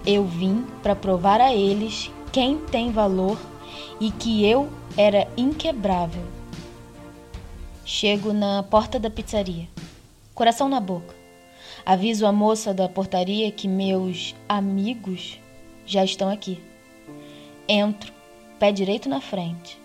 Eu 0.06 0.25
vim 0.25 0.64
para 0.82 0.94
provar 0.94 1.40
a 1.40 1.52
eles 1.52 2.11
quem 2.30 2.59
tem 2.59 2.92
valor 2.92 3.37
e 4.00 4.12
que 4.12 4.47
eu 4.47 4.68
era 4.97 5.26
inquebrável. 5.37 6.39
Chego 7.92 8.32
na 8.32 8.62
porta 8.62 9.00
da 9.00 9.11
pizzaria, 9.11 9.68
coração 10.32 10.68
na 10.68 10.78
boca. 10.78 11.12
Aviso 11.85 12.25
a 12.25 12.30
moça 12.30 12.73
da 12.73 12.88
portaria 12.88 13.50
que 13.50 13.66
meus 13.66 14.32
amigos 14.49 15.40
já 15.85 16.04
estão 16.04 16.30
aqui. 16.30 16.62
Entro, 17.68 18.12
pé 18.61 18.70
direito 18.70 19.09
na 19.09 19.20
frente. 19.20 19.76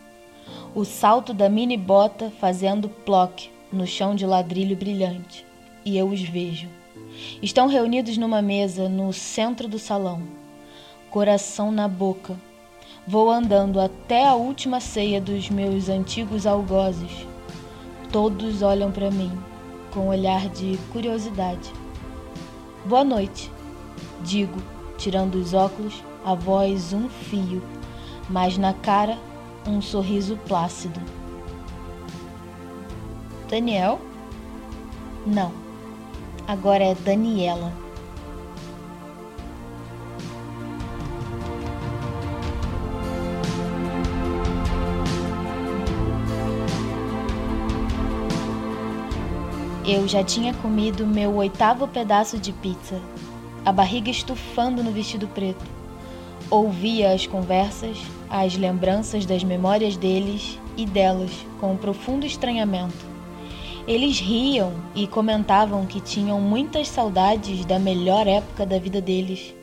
O 0.76 0.86
salto 0.86 1.34
da 1.34 1.50
mini 1.50 1.76
bota 1.78 2.32
fazendo 2.40 2.88
ploc 2.88 3.50
no 3.72 3.88
chão 3.88 4.14
de 4.14 4.24
ladrilho 4.24 4.78
brilhante. 4.78 5.44
E 5.84 5.98
eu 5.98 6.08
os 6.08 6.22
vejo. 6.22 6.70
Estão 7.42 7.66
reunidos 7.66 8.20
numa 8.20 8.40
mesa 8.40 8.88
no 8.88 9.12
centro 9.12 9.68
do 9.68 9.80
salão. 9.80 10.22
Coração 11.10 11.72
na 11.72 11.88
boca. 11.88 12.40
Vou 13.08 13.32
andando 13.32 13.80
até 13.80 14.28
a 14.28 14.36
última 14.36 14.80
ceia 14.80 15.20
dos 15.20 15.50
meus 15.50 15.90
antigos 15.90 16.46
algozes 16.46 17.34
Todos 18.12 18.62
olham 18.62 18.92
para 18.92 19.12
mim 19.12 19.32
com 19.94 20.02
um 20.02 20.08
olhar 20.08 20.50
de 20.50 20.78
curiosidade. 20.92 21.72
Boa 22.86 23.04
noite, 23.04 23.52
digo, 24.22 24.62
tirando 24.98 25.36
os 25.36 25.54
óculos, 25.54 26.04
a 26.24 26.36
voz 26.36 26.94
um 26.94 27.10
fio, 27.10 27.62
mas 28.30 28.58
na 28.58 28.74
cara 28.74 29.18
um 29.68 29.82
sorriso 29.82 30.38
plácido. 30.48 31.00
Daniel? 33.50 34.00
Não, 35.26 35.52
agora 36.48 36.84
é 36.84 36.96
Daniela. 36.96 37.85
Eu 49.88 50.08
já 50.08 50.24
tinha 50.24 50.51
comido 50.51 51.06
meu 51.06 51.36
oitavo 51.36 51.88
pedaço 51.88 52.39
de 52.39 52.51
pizza, 52.51 53.00
a 53.63 53.72
barriga 53.72 54.10
estufando 54.10 54.84
no 54.84 54.89
vestido 54.89 55.27
preto. 55.27 55.63
Ouvia 56.50 57.13
as 57.13 57.27
conversas, 57.27 57.96
as 58.27 58.58
lembranças 58.58 59.27
das 59.27 59.44
memórias 59.44 59.96
deles 59.96 60.60
e 60.75 60.88
delas 60.88 61.30
com 61.60 61.74
um 61.74 61.77
profundo 61.77 62.25
estranhamento. 62.25 63.06
Eles 63.88 64.20
riam 64.20 64.74
e 64.96 65.06
comentavam 65.06 65.86
que 65.86 66.01
tinham 66.01 66.42
muitas 66.42 66.88
saudades 66.88 67.63
da 67.63 67.77
melhor 67.77 68.25
época 68.25 68.65
da 68.65 68.80
vida 68.80 69.00
deles. 69.00 69.54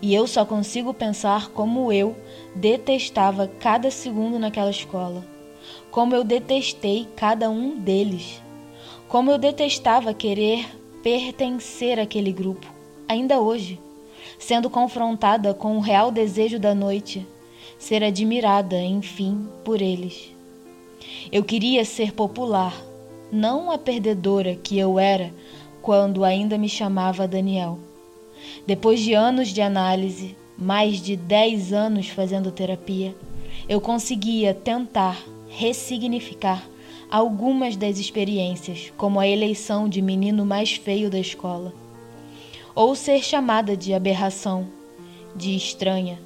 E 0.00 0.14
eu 0.14 0.28
só 0.28 0.44
consigo 0.44 0.94
pensar 0.94 1.48
como 1.48 1.92
eu 1.92 2.16
detestava 2.54 3.48
cada 3.58 3.90
segundo 3.90 4.38
naquela 4.38 4.70
escola. 4.70 5.24
Como 5.90 6.14
eu 6.14 6.22
detestei 6.22 7.08
cada 7.16 7.50
um 7.50 7.76
deles. 7.76 8.40
Como 9.08 9.30
eu 9.30 9.38
detestava 9.38 10.12
querer 10.12 10.68
pertencer 11.02 11.98
àquele 11.98 12.30
grupo, 12.30 12.66
ainda 13.08 13.40
hoje, 13.40 13.80
sendo 14.38 14.68
confrontada 14.68 15.54
com 15.54 15.78
o 15.78 15.80
real 15.80 16.10
desejo 16.10 16.58
da 16.58 16.74
noite, 16.74 17.26
ser 17.78 18.04
admirada, 18.04 18.78
enfim, 18.78 19.48
por 19.64 19.80
eles. 19.80 20.30
Eu 21.32 21.42
queria 21.42 21.86
ser 21.86 22.12
popular, 22.12 22.78
não 23.32 23.70
a 23.70 23.78
perdedora 23.78 24.54
que 24.54 24.78
eu 24.78 24.98
era 24.98 25.32
quando 25.80 26.22
ainda 26.22 26.58
me 26.58 26.68
chamava 26.68 27.26
Daniel. 27.26 27.78
Depois 28.66 29.00
de 29.00 29.14
anos 29.14 29.48
de 29.48 29.62
análise, 29.62 30.36
mais 30.58 31.00
de 31.00 31.16
dez 31.16 31.72
anos 31.72 32.10
fazendo 32.10 32.52
terapia, 32.52 33.16
eu 33.66 33.80
conseguia 33.80 34.52
tentar 34.52 35.18
ressignificar 35.48 36.62
algumas 37.10 37.76
das 37.76 37.98
experiências, 37.98 38.92
como 38.96 39.18
a 39.18 39.26
eleição 39.26 39.88
de 39.88 40.02
menino 40.02 40.44
mais 40.44 40.74
feio 40.74 41.10
da 41.10 41.18
escola, 41.18 41.72
ou 42.74 42.94
ser 42.94 43.22
chamada 43.22 43.76
de 43.76 43.94
aberração, 43.94 44.66
de 45.34 45.56
estranha. 45.56 46.18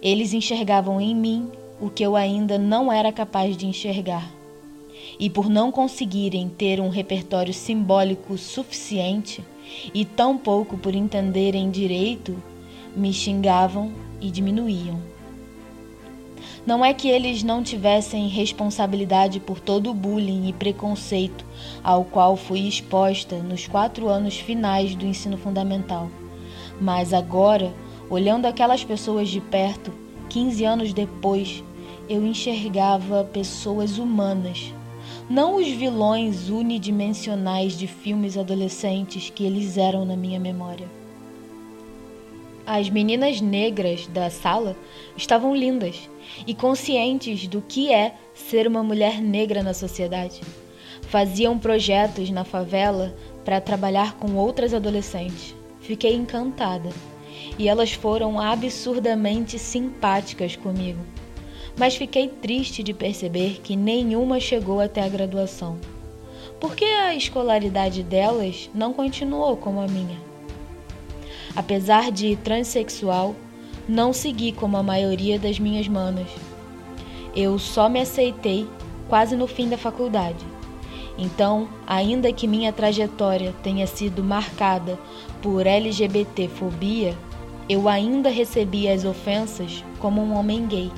Eles 0.00 0.32
enxergavam 0.32 1.00
em 1.00 1.14
mim 1.14 1.50
o 1.80 1.90
que 1.90 2.04
eu 2.04 2.14
ainda 2.14 2.58
não 2.58 2.92
era 2.92 3.12
capaz 3.12 3.56
de 3.56 3.66
enxergar. 3.66 4.32
E 5.18 5.28
por 5.28 5.50
não 5.50 5.72
conseguirem 5.72 6.48
ter 6.48 6.80
um 6.80 6.88
repertório 6.88 7.52
simbólico 7.52 8.38
suficiente, 8.38 9.42
e 9.92 10.04
tão 10.04 10.38
pouco 10.38 10.76
por 10.76 10.94
entenderem 10.94 11.70
direito, 11.70 12.40
me 12.94 13.12
xingavam 13.12 13.92
e 14.20 14.30
diminuíam. 14.30 15.11
Não 16.64 16.84
é 16.84 16.94
que 16.94 17.08
eles 17.08 17.42
não 17.42 17.60
tivessem 17.60 18.28
responsabilidade 18.28 19.40
por 19.40 19.58
todo 19.58 19.90
o 19.90 19.94
bullying 19.94 20.48
e 20.48 20.52
preconceito 20.52 21.44
ao 21.82 22.04
qual 22.04 22.36
fui 22.36 22.68
exposta 22.68 23.36
nos 23.38 23.66
quatro 23.66 24.08
anos 24.08 24.38
finais 24.38 24.94
do 24.94 25.04
ensino 25.04 25.36
fundamental, 25.36 26.08
mas 26.80 27.12
agora, 27.12 27.74
olhando 28.08 28.46
aquelas 28.46 28.84
pessoas 28.84 29.28
de 29.28 29.40
perto, 29.40 29.92
15 30.28 30.64
anos 30.64 30.92
depois, 30.92 31.64
eu 32.08 32.24
enxergava 32.24 33.24
pessoas 33.24 33.98
humanas, 33.98 34.72
não 35.28 35.56
os 35.56 35.66
vilões 35.66 36.48
unidimensionais 36.48 37.76
de 37.76 37.88
filmes 37.88 38.38
adolescentes 38.38 39.30
que 39.30 39.44
eles 39.44 39.76
eram 39.76 40.04
na 40.04 40.16
minha 40.16 40.38
memória. 40.38 41.01
As 42.64 42.88
meninas 42.88 43.40
negras 43.40 44.06
da 44.06 44.30
sala 44.30 44.76
estavam 45.16 45.54
lindas 45.54 46.08
e 46.46 46.54
conscientes 46.54 47.48
do 47.48 47.60
que 47.60 47.92
é 47.92 48.14
ser 48.34 48.68
uma 48.68 48.84
mulher 48.84 49.20
negra 49.20 49.64
na 49.64 49.74
sociedade. 49.74 50.40
Faziam 51.02 51.58
projetos 51.58 52.30
na 52.30 52.44
favela 52.44 53.14
para 53.44 53.60
trabalhar 53.60 54.14
com 54.14 54.36
outras 54.36 54.72
adolescentes. 54.72 55.56
Fiquei 55.80 56.14
encantada 56.14 56.90
e 57.58 57.68
elas 57.68 57.92
foram 57.92 58.38
absurdamente 58.38 59.58
simpáticas 59.58 60.54
comigo. 60.54 61.00
Mas 61.76 61.96
fiquei 61.96 62.28
triste 62.28 62.82
de 62.82 62.94
perceber 62.94 63.60
que 63.60 63.74
nenhuma 63.74 64.38
chegou 64.38 64.80
até 64.80 65.02
a 65.02 65.08
graduação. 65.08 65.78
Porque 66.60 66.84
a 66.84 67.12
escolaridade 67.12 68.04
delas 68.04 68.70
não 68.72 68.92
continuou 68.92 69.56
como 69.56 69.80
a 69.80 69.88
minha. 69.88 70.31
Apesar 71.54 72.10
de 72.10 72.34
transexual, 72.36 73.34
não 73.88 74.12
segui 74.12 74.52
como 74.52 74.76
a 74.76 74.82
maioria 74.82 75.38
das 75.38 75.58
minhas 75.58 75.86
manas. 75.86 76.28
Eu 77.34 77.58
só 77.58 77.88
me 77.88 78.00
aceitei 78.00 78.66
quase 79.08 79.36
no 79.36 79.46
fim 79.46 79.68
da 79.68 79.76
faculdade. 79.76 80.44
Então, 81.18 81.68
ainda 81.86 82.32
que 82.32 82.48
minha 82.48 82.72
trajetória 82.72 83.54
tenha 83.62 83.86
sido 83.86 84.24
marcada 84.24 84.98
por 85.42 85.66
LGBTfobia, 85.66 87.16
eu 87.68 87.88
ainda 87.88 88.30
recebi 88.30 88.88
as 88.88 89.04
ofensas 89.04 89.84
como 89.98 90.22
um 90.22 90.34
homem 90.34 90.66
gay. 90.66 90.90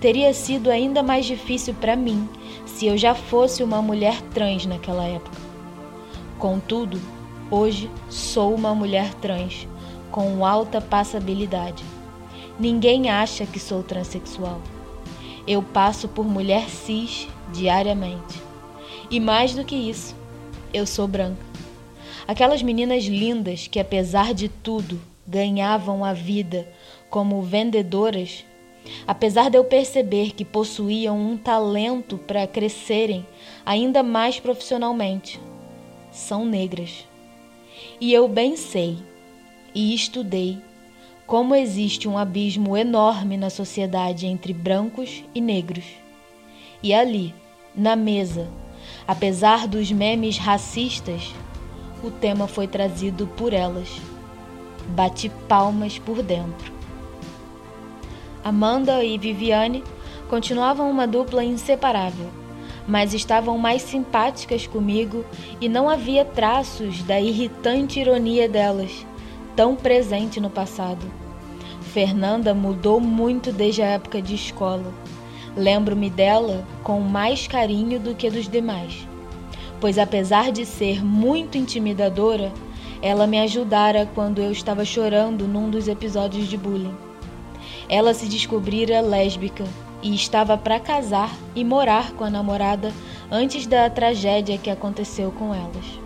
Teria 0.00 0.32
sido 0.32 0.70
ainda 0.70 1.02
mais 1.02 1.26
difícil 1.26 1.74
para 1.74 1.96
mim 1.96 2.28
se 2.66 2.86
eu 2.86 2.96
já 2.96 3.14
fosse 3.14 3.62
uma 3.62 3.82
mulher 3.82 4.20
trans 4.34 4.64
naquela 4.64 5.04
época. 5.04 5.36
Contudo, 6.38 7.00
hoje 7.50 7.90
sou 8.08 8.54
uma 8.54 8.74
mulher 8.74 9.12
trans 9.14 9.66
com 10.10 10.44
alta 10.46 10.80
passabilidade. 10.80 11.82
Ninguém 12.58 13.10
acha 13.10 13.46
que 13.46 13.58
sou 13.58 13.82
transexual. 13.82 14.60
Eu 15.46 15.62
passo 15.62 16.08
por 16.08 16.26
mulher 16.26 16.68
cis 16.68 17.26
diariamente. 17.52 18.40
E 19.10 19.18
mais 19.18 19.54
do 19.54 19.64
que 19.64 19.74
isso, 19.74 20.14
eu 20.72 20.86
sou 20.86 21.08
branca. 21.08 21.44
Aquelas 22.28 22.62
meninas 22.62 23.04
lindas 23.04 23.66
que, 23.66 23.80
apesar 23.80 24.32
de 24.34 24.48
tudo, 24.48 25.00
ganhavam 25.26 26.04
a 26.04 26.12
vida 26.12 26.68
como 27.08 27.42
vendedoras, 27.42 28.44
apesar 29.06 29.50
de 29.50 29.58
eu 29.58 29.64
perceber 29.64 30.32
que 30.32 30.44
possuíam 30.44 31.18
um 31.18 31.36
talento 31.36 32.18
para 32.18 32.46
crescerem 32.46 33.26
ainda 33.66 34.02
mais 34.02 34.38
profissionalmente, 34.38 35.40
são 36.12 36.44
negras. 36.44 37.09
E 38.00 38.12
eu 38.12 38.26
bem 38.28 38.56
sei 38.56 38.98
e 39.74 39.94
estudei 39.94 40.58
como 41.26 41.54
existe 41.54 42.08
um 42.08 42.18
abismo 42.18 42.76
enorme 42.76 43.36
na 43.36 43.50
sociedade 43.50 44.26
entre 44.26 44.52
brancos 44.52 45.22
e 45.32 45.40
negros. 45.40 45.84
E 46.82 46.92
ali, 46.92 47.32
na 47.72 47.94
mesa, 47.94 48.48
apesar 49.06 49.68
dos 49.68 49.92
memes 49.92 50.38
racistas, 50.38 51.32
o 52.02 52.10
tema 52.10 52.48
foi 52.48 52.66
trazido 52.66 53.28
por 53.28 53.52
elas. 53.52 53.88
Bati 54.88 55.28
palmas 55.46 55.98
por 56.00 56.20
dentro. 56.20 56.72
Amanda 58.42 59.04
e 59.04 59.16
Viviane 59.16 59.84
continuavam 60.28 60.90
uma 60.90 61.06
dupla 61.06 61.44
inseparável, 61.44 62.30
mas 62.86 63.14
estavam 63.14 63.58
mais 63.58 63.82
simpáticas 63.82 64.66
comigo 64.66 65.24
e 65.60 65.68
não 65.68 65.88
havia 65.88 66.24
traços 66.24 67.02
da 67.02 67.20
irritante 67.20 68.00
ironia 68.00 68.48
delas 68.48 69.06
tão 69.54 69.76
presente 69.76 70.40
no 70.40 70.50
passado. 70.50 71.04
Fernanda 71.80 72.54
mudou 72.54 73.00
muito 73.00 73.52
desde 73.52 73.82
a 73.82 73.86
época 73.86 74.22
de 74.22 74.34
escola. 74.34 74.92
Lembro-me 75.56 76.08
dela 76.08 76.64
com 76.82 77.00
mais 77.00 77.46
carinho 77.46 77.98
do 77.98 78.14
que 78.14 78.30
dos 78.30 78.48
demais, 78.48 79.06
pois 79.80 79.98
apesar 79.98 80.52
de 80.52 80.64
ser 80.64 81.04
muito 81.04 81.58
intimidadora, 81.58 82.52
ela 83.02 83.26
me 83.26 83.40
ajudara 83.40 84.08
quando 84.14 84.40
eu 84.40 84.52
estava 84.52 84.84
chorando 84.84 85.48
num 85.48 85.68
dos 85.68 85.88
episódios 85.88 86.46
de 86.46 86.56
bullying. 86.56 86.94
Ela 87.88 88.14
se 88.14 88.28
descobrira 88.28 89.00
lésbica 89.00 89.64
e 90.02 90.14
estava 90.14 90.56
para 90.56 90.80
casar 90.80 91.34
e 91.54 91.64
morar 91.64 92.12
com 92.12 92.24
a 92.24 92.30
namorada 92.30 92.92
antes 93.30 93.66
da 93.66 93.88
tragédia 93.90 94.58
que 94.58 94.70
aconteceu 94.70 95.30
com 95.32 95.54
elas. 95.54 96.00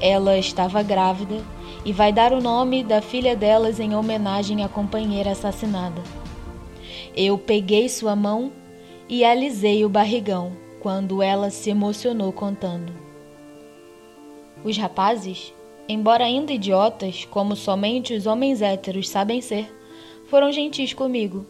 Ela 0.00 0.38
estava 0.38 0.82
grávida 0.82 1.42
e 1.84 1.92
vai 1.92 2.12
dar 2.12 2.32
o 2.32 2.40
nome 2.40 2.82
da 2.82 3.00
filha 3.02 3.36
delas 3.36 3.80
em 3.80 3.94
homenagem 3.94 4.64
à 4.64 4.68
companheira 4.68 5.32
assassinada. 5.32 6.02
Eu 7.16 7.36
peguei 7.36 7.88
sua 7.88 8.16
mão 8.16 8.52
e 9.08 9.24
alisei 9.24 9.84
o 9.84 9.88
barrigão 9.88 10.52
quando 10.80 11.22
ela 11.22 11.50
se 11.50 11.70
emocionou 11.70 12.32
contando. 12.32 12.92
Os 14.64 14.78
rapazes, 14.78 15.52
embora 15.88 16.24
ainda 16.24 16.52
idiotas, 16.52 17.24
como 17.24 17.54
somente 17.54 18.14
os 18.14 18.26
homens 18.26 18.62
héteros 18.62 19.08
sabem 19.08 19.40
ser, 19.40 19.72
foram 20.26 20.50
gentis 20.50 20.94
comigo. 20.94 21.44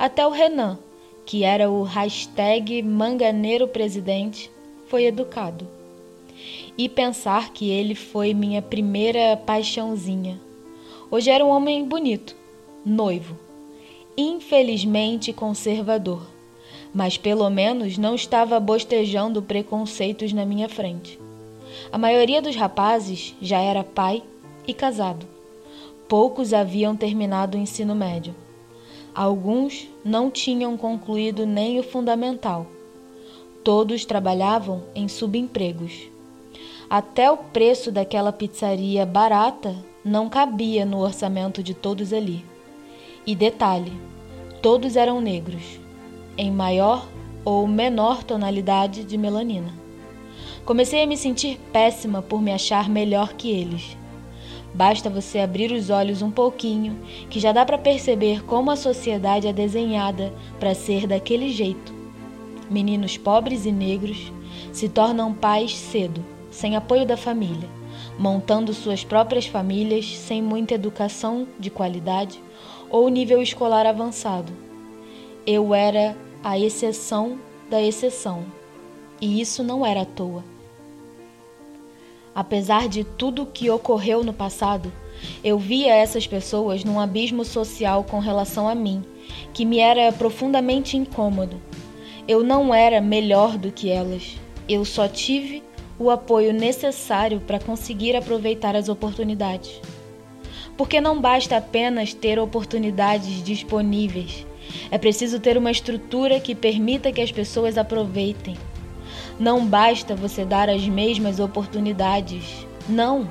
Até 0.00 0.26
o 0.26 0.30
Renan, 0.30 0.78
que 1.26 1.44
era 1.44 1.70
o 1.70 1.82
hashtag 1.82 2.82
manganeiro 2.82 3.68
presidente, 3.68 4.50
foi 4.86 5.04
educado 5.04 5.68
e 6.78 6.88
pensar 6.88 7.52
que 7.52 7.68
ele 7.68 7.94
foi 7.94 8.32
minha 8.32 8.62
primeira 8.62 9.36
paixãozinha. 9.36 10.40
Hoje 11.10 11.28
era 11.28 11.44
um 11.44 11.50
homem 11.50 11.84
bonito, 11.84 12.34
noivo, 12.82 13.38
infelizmente 14.16 15.34
conservador, 15.34 16.26
mas 16.94 17.18
pelo 17.18 17.50
menos 17.50 17.98
não 17.98 18.14
estava 18.14 18.58
bostejando 18.58 19.42
preconceitos 19.42 20.32
na 20.32 20.46
minha 20.46 20.70
frente. 20.70 21.20
A 21.92 21.98
maioria 21.98 22.40
dos 22.40 22.56
rapazes 22.56 23.34
já 23.42 23.60
era 23.60 23.84
pai 23.84 24.22
e 24.66 24.72
casado. 24.72 25.26
Poucos 26.08 26.54
haviam 26.54 26.96
terminado 26.96 27.58
o 27.58 27.60
ensino 27.60 27.94
médio. 27.94 28.34
Alguns 29.20 29.86
não 30.02 30.30
tinham 30.30 30.78
concluído 30.78 31.44
nem 31.44 31.78
o 31.78 31.82
fundamental. 31.82 32.66
Todos 33.62 34.06
trabalhavam 34.06 34.84
em 34.94 35.08
subempregos. 35.08 36.08
Até 36.88 37.30
o 37.30 37.36
preço 37.36 37.92
daquela 37.92 38.32
pizzaria 38.32 39.04
barata 39.04 39.76
não 40.02 40.30
cabia 40.30 40.86
no 40.86 41.00
orçamento 41.00 41.62
de 41.62 41.74
todos 41.74 42.14
ali. 42.14 42.42
E 43.26 43.34
detalhe: 43.34 43.92
todos 44.62 44.96
eram 44.96 45.20
negros, 45.20 45.78
em 46.38 46.50
maior 46.50 47.06
ou 47.44 47.66
menor 47.66 48.24
tonalidade 48.24 49.04
de 49.04 49.18
melanina. 49.18 49.74
Comecei 50.64 51.02
a 51.02 51.06
me 51.06 51.18
sentir 51.18 51.60
péssima 51.70 52.22
por 52.22 52.40
me 52.40 52.54
achar 52.54 52.88
melhor 52.88 53.34
que 53.34 53.50
eles. 53.50 53.98
Basta 54.72 55.10
você 55.10 55.40
abrir 55.40 55.72
os 55.72 55.90
olhos 55.90 56.22
um 56.22 56.30
pouquinho 56.30 56.98
que 57.28 57.40
já 57.40 57.52
dá 57.52 57.64
para 57.64 57.78
perceber 57.78 58.44
como 58.44 58.70
a 58.70 58.76
sociedade 58.76 59.46
é 59.46 59.52
desenhada 59.52 60.32
para 60.58 60.74
ser 60.74 61.06
daquele 61.06 61.50
jeito. 61.50 61.92
Meninos 62.70 63.16
pobres 63.16 63.66
e 63.66 63.72
negros 63.72 64.32
se 64.72 64.88
tornam 64.88 65.34
pais 65.34 65.76
cedo 65.76 66.24
sem 66.50 66.76
apoio 66.76 67.04
da 67.04 67.16
família, 67.16 67.68
montando 68.18 68.72
suas 68.72 69.04
próprias 69.04 69.46
famílias 69.46 70.16
sem 70.16 70.42
muita 70.42 70.74
educação 70.74 71.46
de 71.58 71.70
qualidade 71.70 72.42
ou 72.88 73.08
nível 73.08 73.42
escolar 73.42 73.86
avançado. 73.86 74.52
Eu 75.46 75.74
era 75.74 76.16
a 76.42 76.58
exceção 76.58 77.38
da 77.68 77.80
exceção, 77.80 78.44
e 79.20 79.40
isso 79.40 79.62
não 79.62 79.84
era 79.84 80.02
à 80.02 80.04
toa. 80.04 80.44
Apesar 82.34 82.88
de 82.88 83.04
tudo 83.04 83.42
o 83.42 83.46
que 83.46 83.70
ocorreu 83.70 84.22
no 84.22 84.32
passado, 84.32 84.92
eu 85.42 85.58
via 85.58 85.94
essas 85.94 86.26
pessoas 86.26 86.84
num 86.84 87.00
abismo 87.00 87.44
social 87.44 88.04
com 88.04 88.18
relação 88.18 88.68
a 88.68 88.74
mim 88.74 89.02
que 89.52 89.64
me 89.64 89.78
era 89.78 90.10
profundamente 90.12 90.96
incômodo. 90.96 91.60
Eu 92.26 92.42
não 92.44 92.74
era 92.74 93.00
melhor 93.00 93.58
do 93.58 93.72
que 93.72 93.90
elas. 93.90 94.36
Eu 94.68 94.84
só 94.84 95.08
tive 95.08 95.62
o 95.98 96.10
apoio 96.10 96.52
necessário 96.52 97.40
para 97.40 97.58
conseguir 97.58 98.16
aproveitar 98.16 98.76
as 98.76 98.88
oportunidades. 98.88 99.80
Porque 100.76 101.00
não 101.00 101.20
basta 101.20 101.56
apenas 101.56 102.14
ter 102.14 102.38
oportunidades 102.38 103.42
disponíveis. 103.42 104.46
É 104.90 104.96
preciso 104.96 105.40
ter 105.40 105.58
uma 105.58 105.70
estrutura 105.70 106.40
que 106.40 106.54
permita 106.54 107.12
que 107.12 107.20
as 107.20 107.32
pessoas 107.32 107.76
aproveitem. 107.76 108.56
Não 109.40 109.64
basta 109.64 110.14
você 110.14 110.44
dar 110.44 110.68
as 110.68 110.86
mesmas 110.86 111.40
oportunidades. 111.40 112.66
Não. 112.86 113.26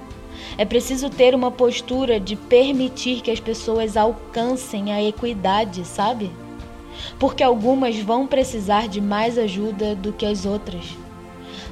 É 0.58 0.65
preciso 0.65 1.08
ter 1.08 1.36
uma 1.36 1.52
postura 1.52 2.19
de 2.19 2.36
permitir 2.36 3.22
que 3.22 3.30
as 3.30 3.39
pessoas 3.39 3.95
alcancem 3.95 4.91
a 4.91 5.04
equidade, 5.04 5.86
sabe? 5.86 6.32
Porque 7.19 7.43
algumas 7.43 8.00
vão 8.00 8.26
precisar 8.26 8.88
de 8.88 9.00
mais 9.00 9.38
ajuda 9.38 9.93
do 9.93 10.12
que 10.12 10.26
as 10.26 10.48
outras. 10.48 10.98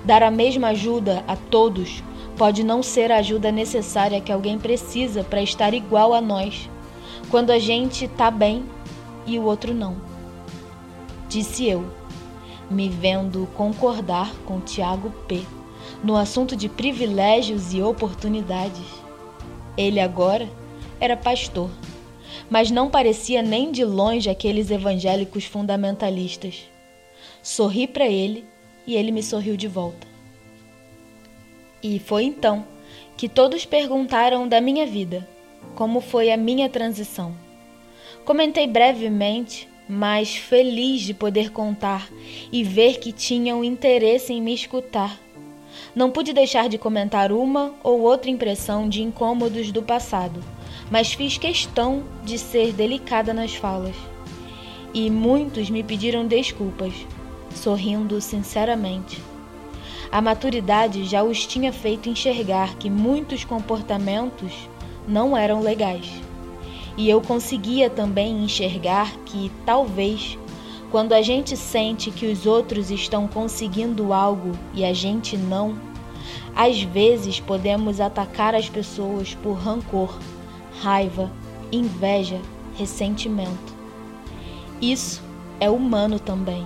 Dar 0.06 0.22
a 0.22 0.30
mesma 0.30 0.68
ajuda 0.68 1.24
a 1.28 1.36
todos 1.36 2.04
pode 2.38 2.64
não 2.64 2.84
ser 2.84 3.12
a 3.12 3.18
ajuda 3.18 3.52
necessária 3.52 4.22
que 4.22 4.32
alguém 4.32 4.60
precisa 4.60 5.24
para 5.24 5.42
estar 5.42 5.74
igual 5.74 6.14
a 6.14 6.22
nós, 6.22 6.70
quando 7.32 7.50
a 7.50 7.58
gente 7.58 8.06
está 8.06 8.30
bem 8.30 8.64
e 9.26 9.40
o 9.40 9.46
outro 9.46 9.74
não. 9.74 9.98
Disse 11.28 11.68
eu, 11.68 11.84
me 12.70 12.90
vendo 12.90 13.48
concordar 13.56 14.34
com 14.46 14.60
Tiago 14.60 15.10
P 15.28 15.42
no 16.04 16.16
assunto 16.16 16.56
de 16.56 16.68
privilégios 16.68 17.74
e 17.74 17.82
oportunidades. 17.82 18.86
Ele 19.78 20.00
agora 20.00 20.50
era 21.00 21.16
pastor, 21.16 21.70
mas 22.50 22.72
não 22.72 22.90
parecia 22.90 23.42
nem 23.42 23.72
de 23.72 23.84
longe 23.84 24.30
aqueles 24.30 24.70
evangélicos 24.72 25.46
fundamentalistas. 25.46 26.70
Sorri 27.42 27.88
para 27.88 28.08
ele 28.08 28.46
e 28.86 28.96
ele 28.96 29.12
me 29.12 29.24
sorriu 29.24 29.56
de 29.56 29.68
volta. 29.68 30.08
E 31.82 32.00
foi 32.00 32.24
então 32.24 32.66
que 33.16 33.30
todos 33.30 33.66
perguntaram 33.66 34.48
da 34.48 34.60
minha 34.60 34.86
vida, 34.86 35.28
como 35.76 36.02
foi 36.02 36.32
a 36.32 36.38
minha 36.38 36.70
transição. 36.70 37.34
Comentei 38.26 38.68
brevemente, 38.68 39.70
mas 39.88 40.36
feliz 40.36 41.02
de 41.02 41.14
poder 41.14 41.52
contar 41.52 42.10
e 42.52 42.64
ver 42.64 43.00
que 43.00 43.12
tinham 43.12 43.64
interesse 43.64 44.34
em 44.34 44.42
me 44.42 44.54
escutar 44.54 45.18
não 45.96 46.12
pude 46.12 46.34
deixar 46.34 46.70
de 46.70 46.78
comentar 46.78 47.32
uma 47.32 47.74
ou 47.84 48.02
outra 48.02 48.30
impressão 48.30 48.88
de 48.88 49.02
incômodos 49.02 49.72
do 49.72 49.82
passado, 49.82 50.40
mas 50.92 51.14
fiz 51.14 51.38
questão 51.38 52.04
de 52.24 52.38
ser 52.38 52.74
delicada 52.74 53.34
nas 53.34 53.56
falas. 53.56 53.96
E 54.94 55.10
muitos 55.10 55.70
me 55.70 55.84
pediram 55.84 56.26
desculpas, 56.26 56.94
sorrindo 57.54 58.22
sinceramente. 58.22 59.22
A 60.12 60.22
maturidade 60.22 61.04
já 61.04 61.24
os 61.24 61.46
tinha 61.46 61.74
feito 61.74 62.10
enxergar 62.10 62.76
que 62.78 62.90
muitos 62.90 63.44
comportamentos 63.44 64.54
não 65.08 65.36
eram 65.36 65.62
legais. 65.62 66.10
E 66.98 67.08
eu 67.08 67.22
conseguia 67.22 67.90
também 67.90 68.44
enxergar 68.44 69.16
que, 69.26 69.52
talvez, 69.66 70.38
quando 70.90 71.14
a 71.14 71.22
gente 71.22 71.56
sente 71.56 72.10
que 72.10 72.26
os 72.26 72.48
outros 72.48 72.90
estão 72.90 73.28
conseguindo 73.28 74.12
algo 74.12 74.52
e 74.74 74.84
a 74.84 74.94
gente 74.94 75.38
não, 75.38 75.80
às 76.56 76.82
vezes 76.82 77.40
podemos 77.40 78.02
atacar 78.02 78.56
as 78.56 78.68
pessoas 78.68 79.36
por 79.36 79.54
rancor, 79.54 80.18
raiva, 80.82 81.32
inveja, 81.72 82.42
ressentimento. 82.76 83.76
Isso 84.82 85.22
é 85.60 85.70
humano 85.70 86.20
também. 86.20 86.66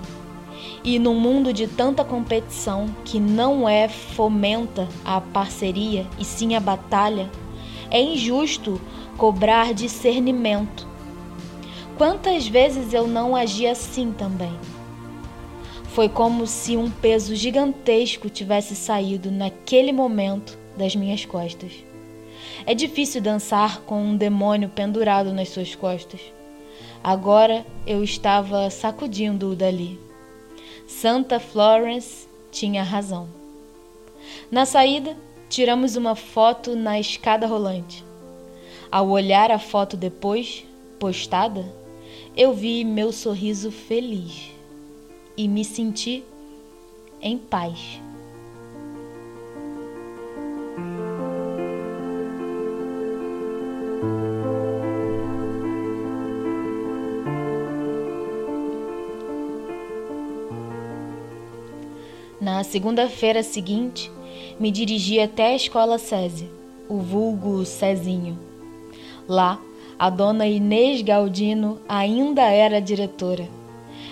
E 0.83 0.97
num 0.97 1.19
mundo 1.19 1.51
de 1.51 1.67
tanta 1.67 2.03
competição 2.03 2.87
que 3.03 3.19
não 3.19 3.67
é 3.67 3.87
fomenta 3.87 4.87
a 5.03 5.19
parceria 5.19 6.07
e 6.17 6.23
sim 6.23 6.55
a 6.55 6.59
batalha, 6.59 7.29
é 7.89 8.01
injusto 8.01 8.79
cobrar 9.21 9.71
discernimento 9.71 10.87
Quantas 11.95 12.47
vezes 12.47 12.91
eu 12.91 13.05
não 13.05 13.35
agi 13.35 13.67
assim 13.67 14.11
também? 14.11 14.51
Foi 15.89 16.09
como 16.09 16.47
se 16.47 16.75
um 16.75 16.89
peso 16.89 17.35
gigantesco 17.35 18.31
tivesse 18.31 18.75
saído 18.75 19.29
naquele 19.29 19.91
momento 19.91 20.57
das 20.75 20.95
minhas 20.95 21.23
costas. 21.23 21.71
É 22.65 22.73
difícil 22.73 23.21
dançar 23.21 23.81
com 23.81 24.01
um 24.01 24.17
demônio 24.17 24.69
pendurado 24.69 25.31
nas 25.31 25.49
suas 25.49 25.75
costas. 25.75 26.19
Agora 27.03 27.63
eu 27.85 28.03
estava 28.03 28.71
sacudindo-o 28.71 29.55
dali. 29.55 29.99
Santa 30.87 31.39
Florence 31.39 32.27
tinha 32.51 32.81
razão. 32.81 33.29
Na 34.49 34.65
saída, 34.65 35.15
tiramos 35.47 35.95
uma 35.95 36.15
foto 36.15 36.75
na 36.75 36.99
escada 36.99 37.45
rolante. 37.45 38.09
Ao 38.91 39.07
olhar 39.07 39.49
a 39.51 39.57
foto 39.57 39.95
depois, 39.95 40.65
postada, 40.99 41.65
eu 42.35 42.53
vi 42.53 42.83
meu 42.83 43.13
sorriso 43.13 43.71
feliz 43.71 44.51
e 45.37 45.47
me 45.47 45.63
senti 45.63 46.25
em 47.21 47.37
paz. 47.37 48.01
Na 62.41 62.61
segunda-feira 62.65 63.41
seguinte, 63.41 64.11
me 64.59 64.69
dirigi 64.69 65.17
até 65.17 65.53
a 65.53 65.55
escola 65.55 65.97
SESI, 65.97 66.49
o 66.89 66.97
vulgo 66.97 67.63
Cezinho. 67.63 68.50
Lá, 69.31 69.61
a 69.97 70.09
dona 70.09 70.45
Inês 70.45 71.01
Galdino 71.01 71.79
ainda 71.87 72.41
era 72.41 72.81
diretora. 72.81 73.47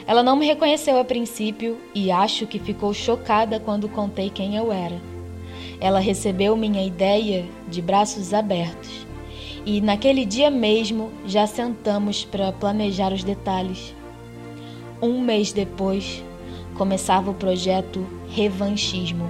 Ela 0.08 0.24
não 0.24 0.38
me 0.38 0.46
reconheceu 0.46 0.98
a 0.98 1.04
princípio 1.04 1.78
e 1.94 2.10
acho 2.10 2.48
que 2.48 2.58
ficou 2.58 2.94
chocada 2.94 3.60
quando 3.60 3.90
contei 3.90 4.30
quem 4.30 4.56
eu 4.56 4.72
era. 4.72 4.96
Ela 5.78 6.00
recebeu 6.00 6.56
minha 6.56 6.82
ideia 6.82 7.46
de 7.68 7.82
braços 7.82 8.34
abertos 8.34 9.06
e 9.66 9.82
naquele 9.82 10.24
dia 10.24 10.50
mesmo 10.50 11.12
já 11.26 11.46
sentamos 11.46 12.24
para 12.24 12.54
planejar 12.54 13.12
os 13.12 13.22
detalhes. 13.22 13.94
Um 15.02 15.20
mês 15.20 15.52
depois, 15.52 16.24
começava 16.76 17.30
o 17.30 17.34
projeto 17.34 18.08
Revanchismo, 18.30 19.30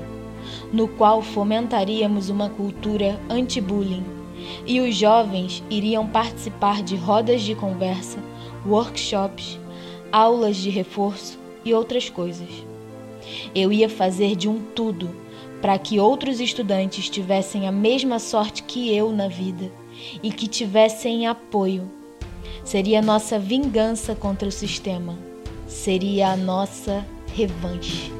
no 0.71 0.88
qual 0.88 1.23
fomentaríamos 1.23 2.30
uma 2.30 2.47
cultura 2.47 3.19
anti-bullying 3.28 4.18
e 4.65 4.80
os 4.80 4.95
jovens 4.95 5.63
iriam 5.69 6.08
participar 6.08 6.82
de 6.82 6.95
rodas 6.95 7.41
de 7.41 7.56
conversa, 7.56 8.19
workshops, 8.65 9.60
aulas 10.12 10.58
de 10.58 10.69
reforço 10.69 11.39
e 11.63 11.73
outras 11.73 12.10
coisas. 12.10 12.49
Eu 13.54 13.71
ia 13.71 13.89
fazer 13.89 14.36
de 14.36 14.47
um 14.47 14.60
tudo 14.75 15.10
para 15.62 15.78
que 15.78 15.99
outros 15.99 16.39
estudantes 16.39 17.10
tivessem 17.10 17.67
a 17.67 17.71
mesma 17.71 18.19
sorte 18.19 18.63
que 18.63 18.95
eu 18.95 19.12
na 19.12 19.28
vida 19.28 19.71
e 20.23 20.32
que 20.32 20.47
tivessem 20.47 21.28
apoio. 21.28 21.89
Seria 22.63 23.02
nossa 23.02 23.38
vingança 23.38 24.15
contra 24.15 24.47
o 24.47 24.52
sistema. 24.52 25.17
Seria 25.67 26.30
a 26.30 26.38
nossa 26.38 27.06
revanche. 27.34 28.18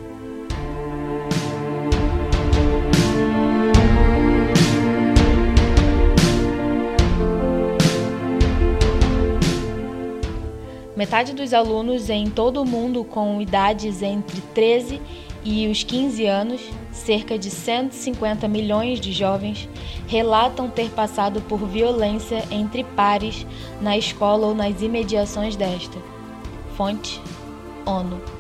Metade 11.00 11.32
dos 11.32 11.54
alunos 11.54 12.10
em 12.10 12.30
todo 12.30 12.62
o 12.62 12.66
mundo 12.66 13.06
com 13.06 13.42
idades 13.42 14.02
entre 14.02 14.42
13 14.54 15.02
e 15.46 15.66
os 15.70 15.82
15 15.82 16.26
anos, 16.26 16.60
cerca 16.92 17.40
de 17.40 17.50
150 17.50 18.50
milhões 18.50 19.00
de 19.00 19.14
jovens, 19.14 19.70
relatam 20.08 20.70
ter 20.70 20.90
passado 20.90 21.40
por 21.40 21.66
violência 21.66 22.44
entre 22.52 22.84
pares 22.84 23.48
na 23.80 23.98
escola 23.98 24.48
ou 24.48 24.54
nas 24.54 24.82
imediações 24.82 25.56
desta. 25.56 25.98
Fonte: 26.76 27.22
ONU. 27.86 28.39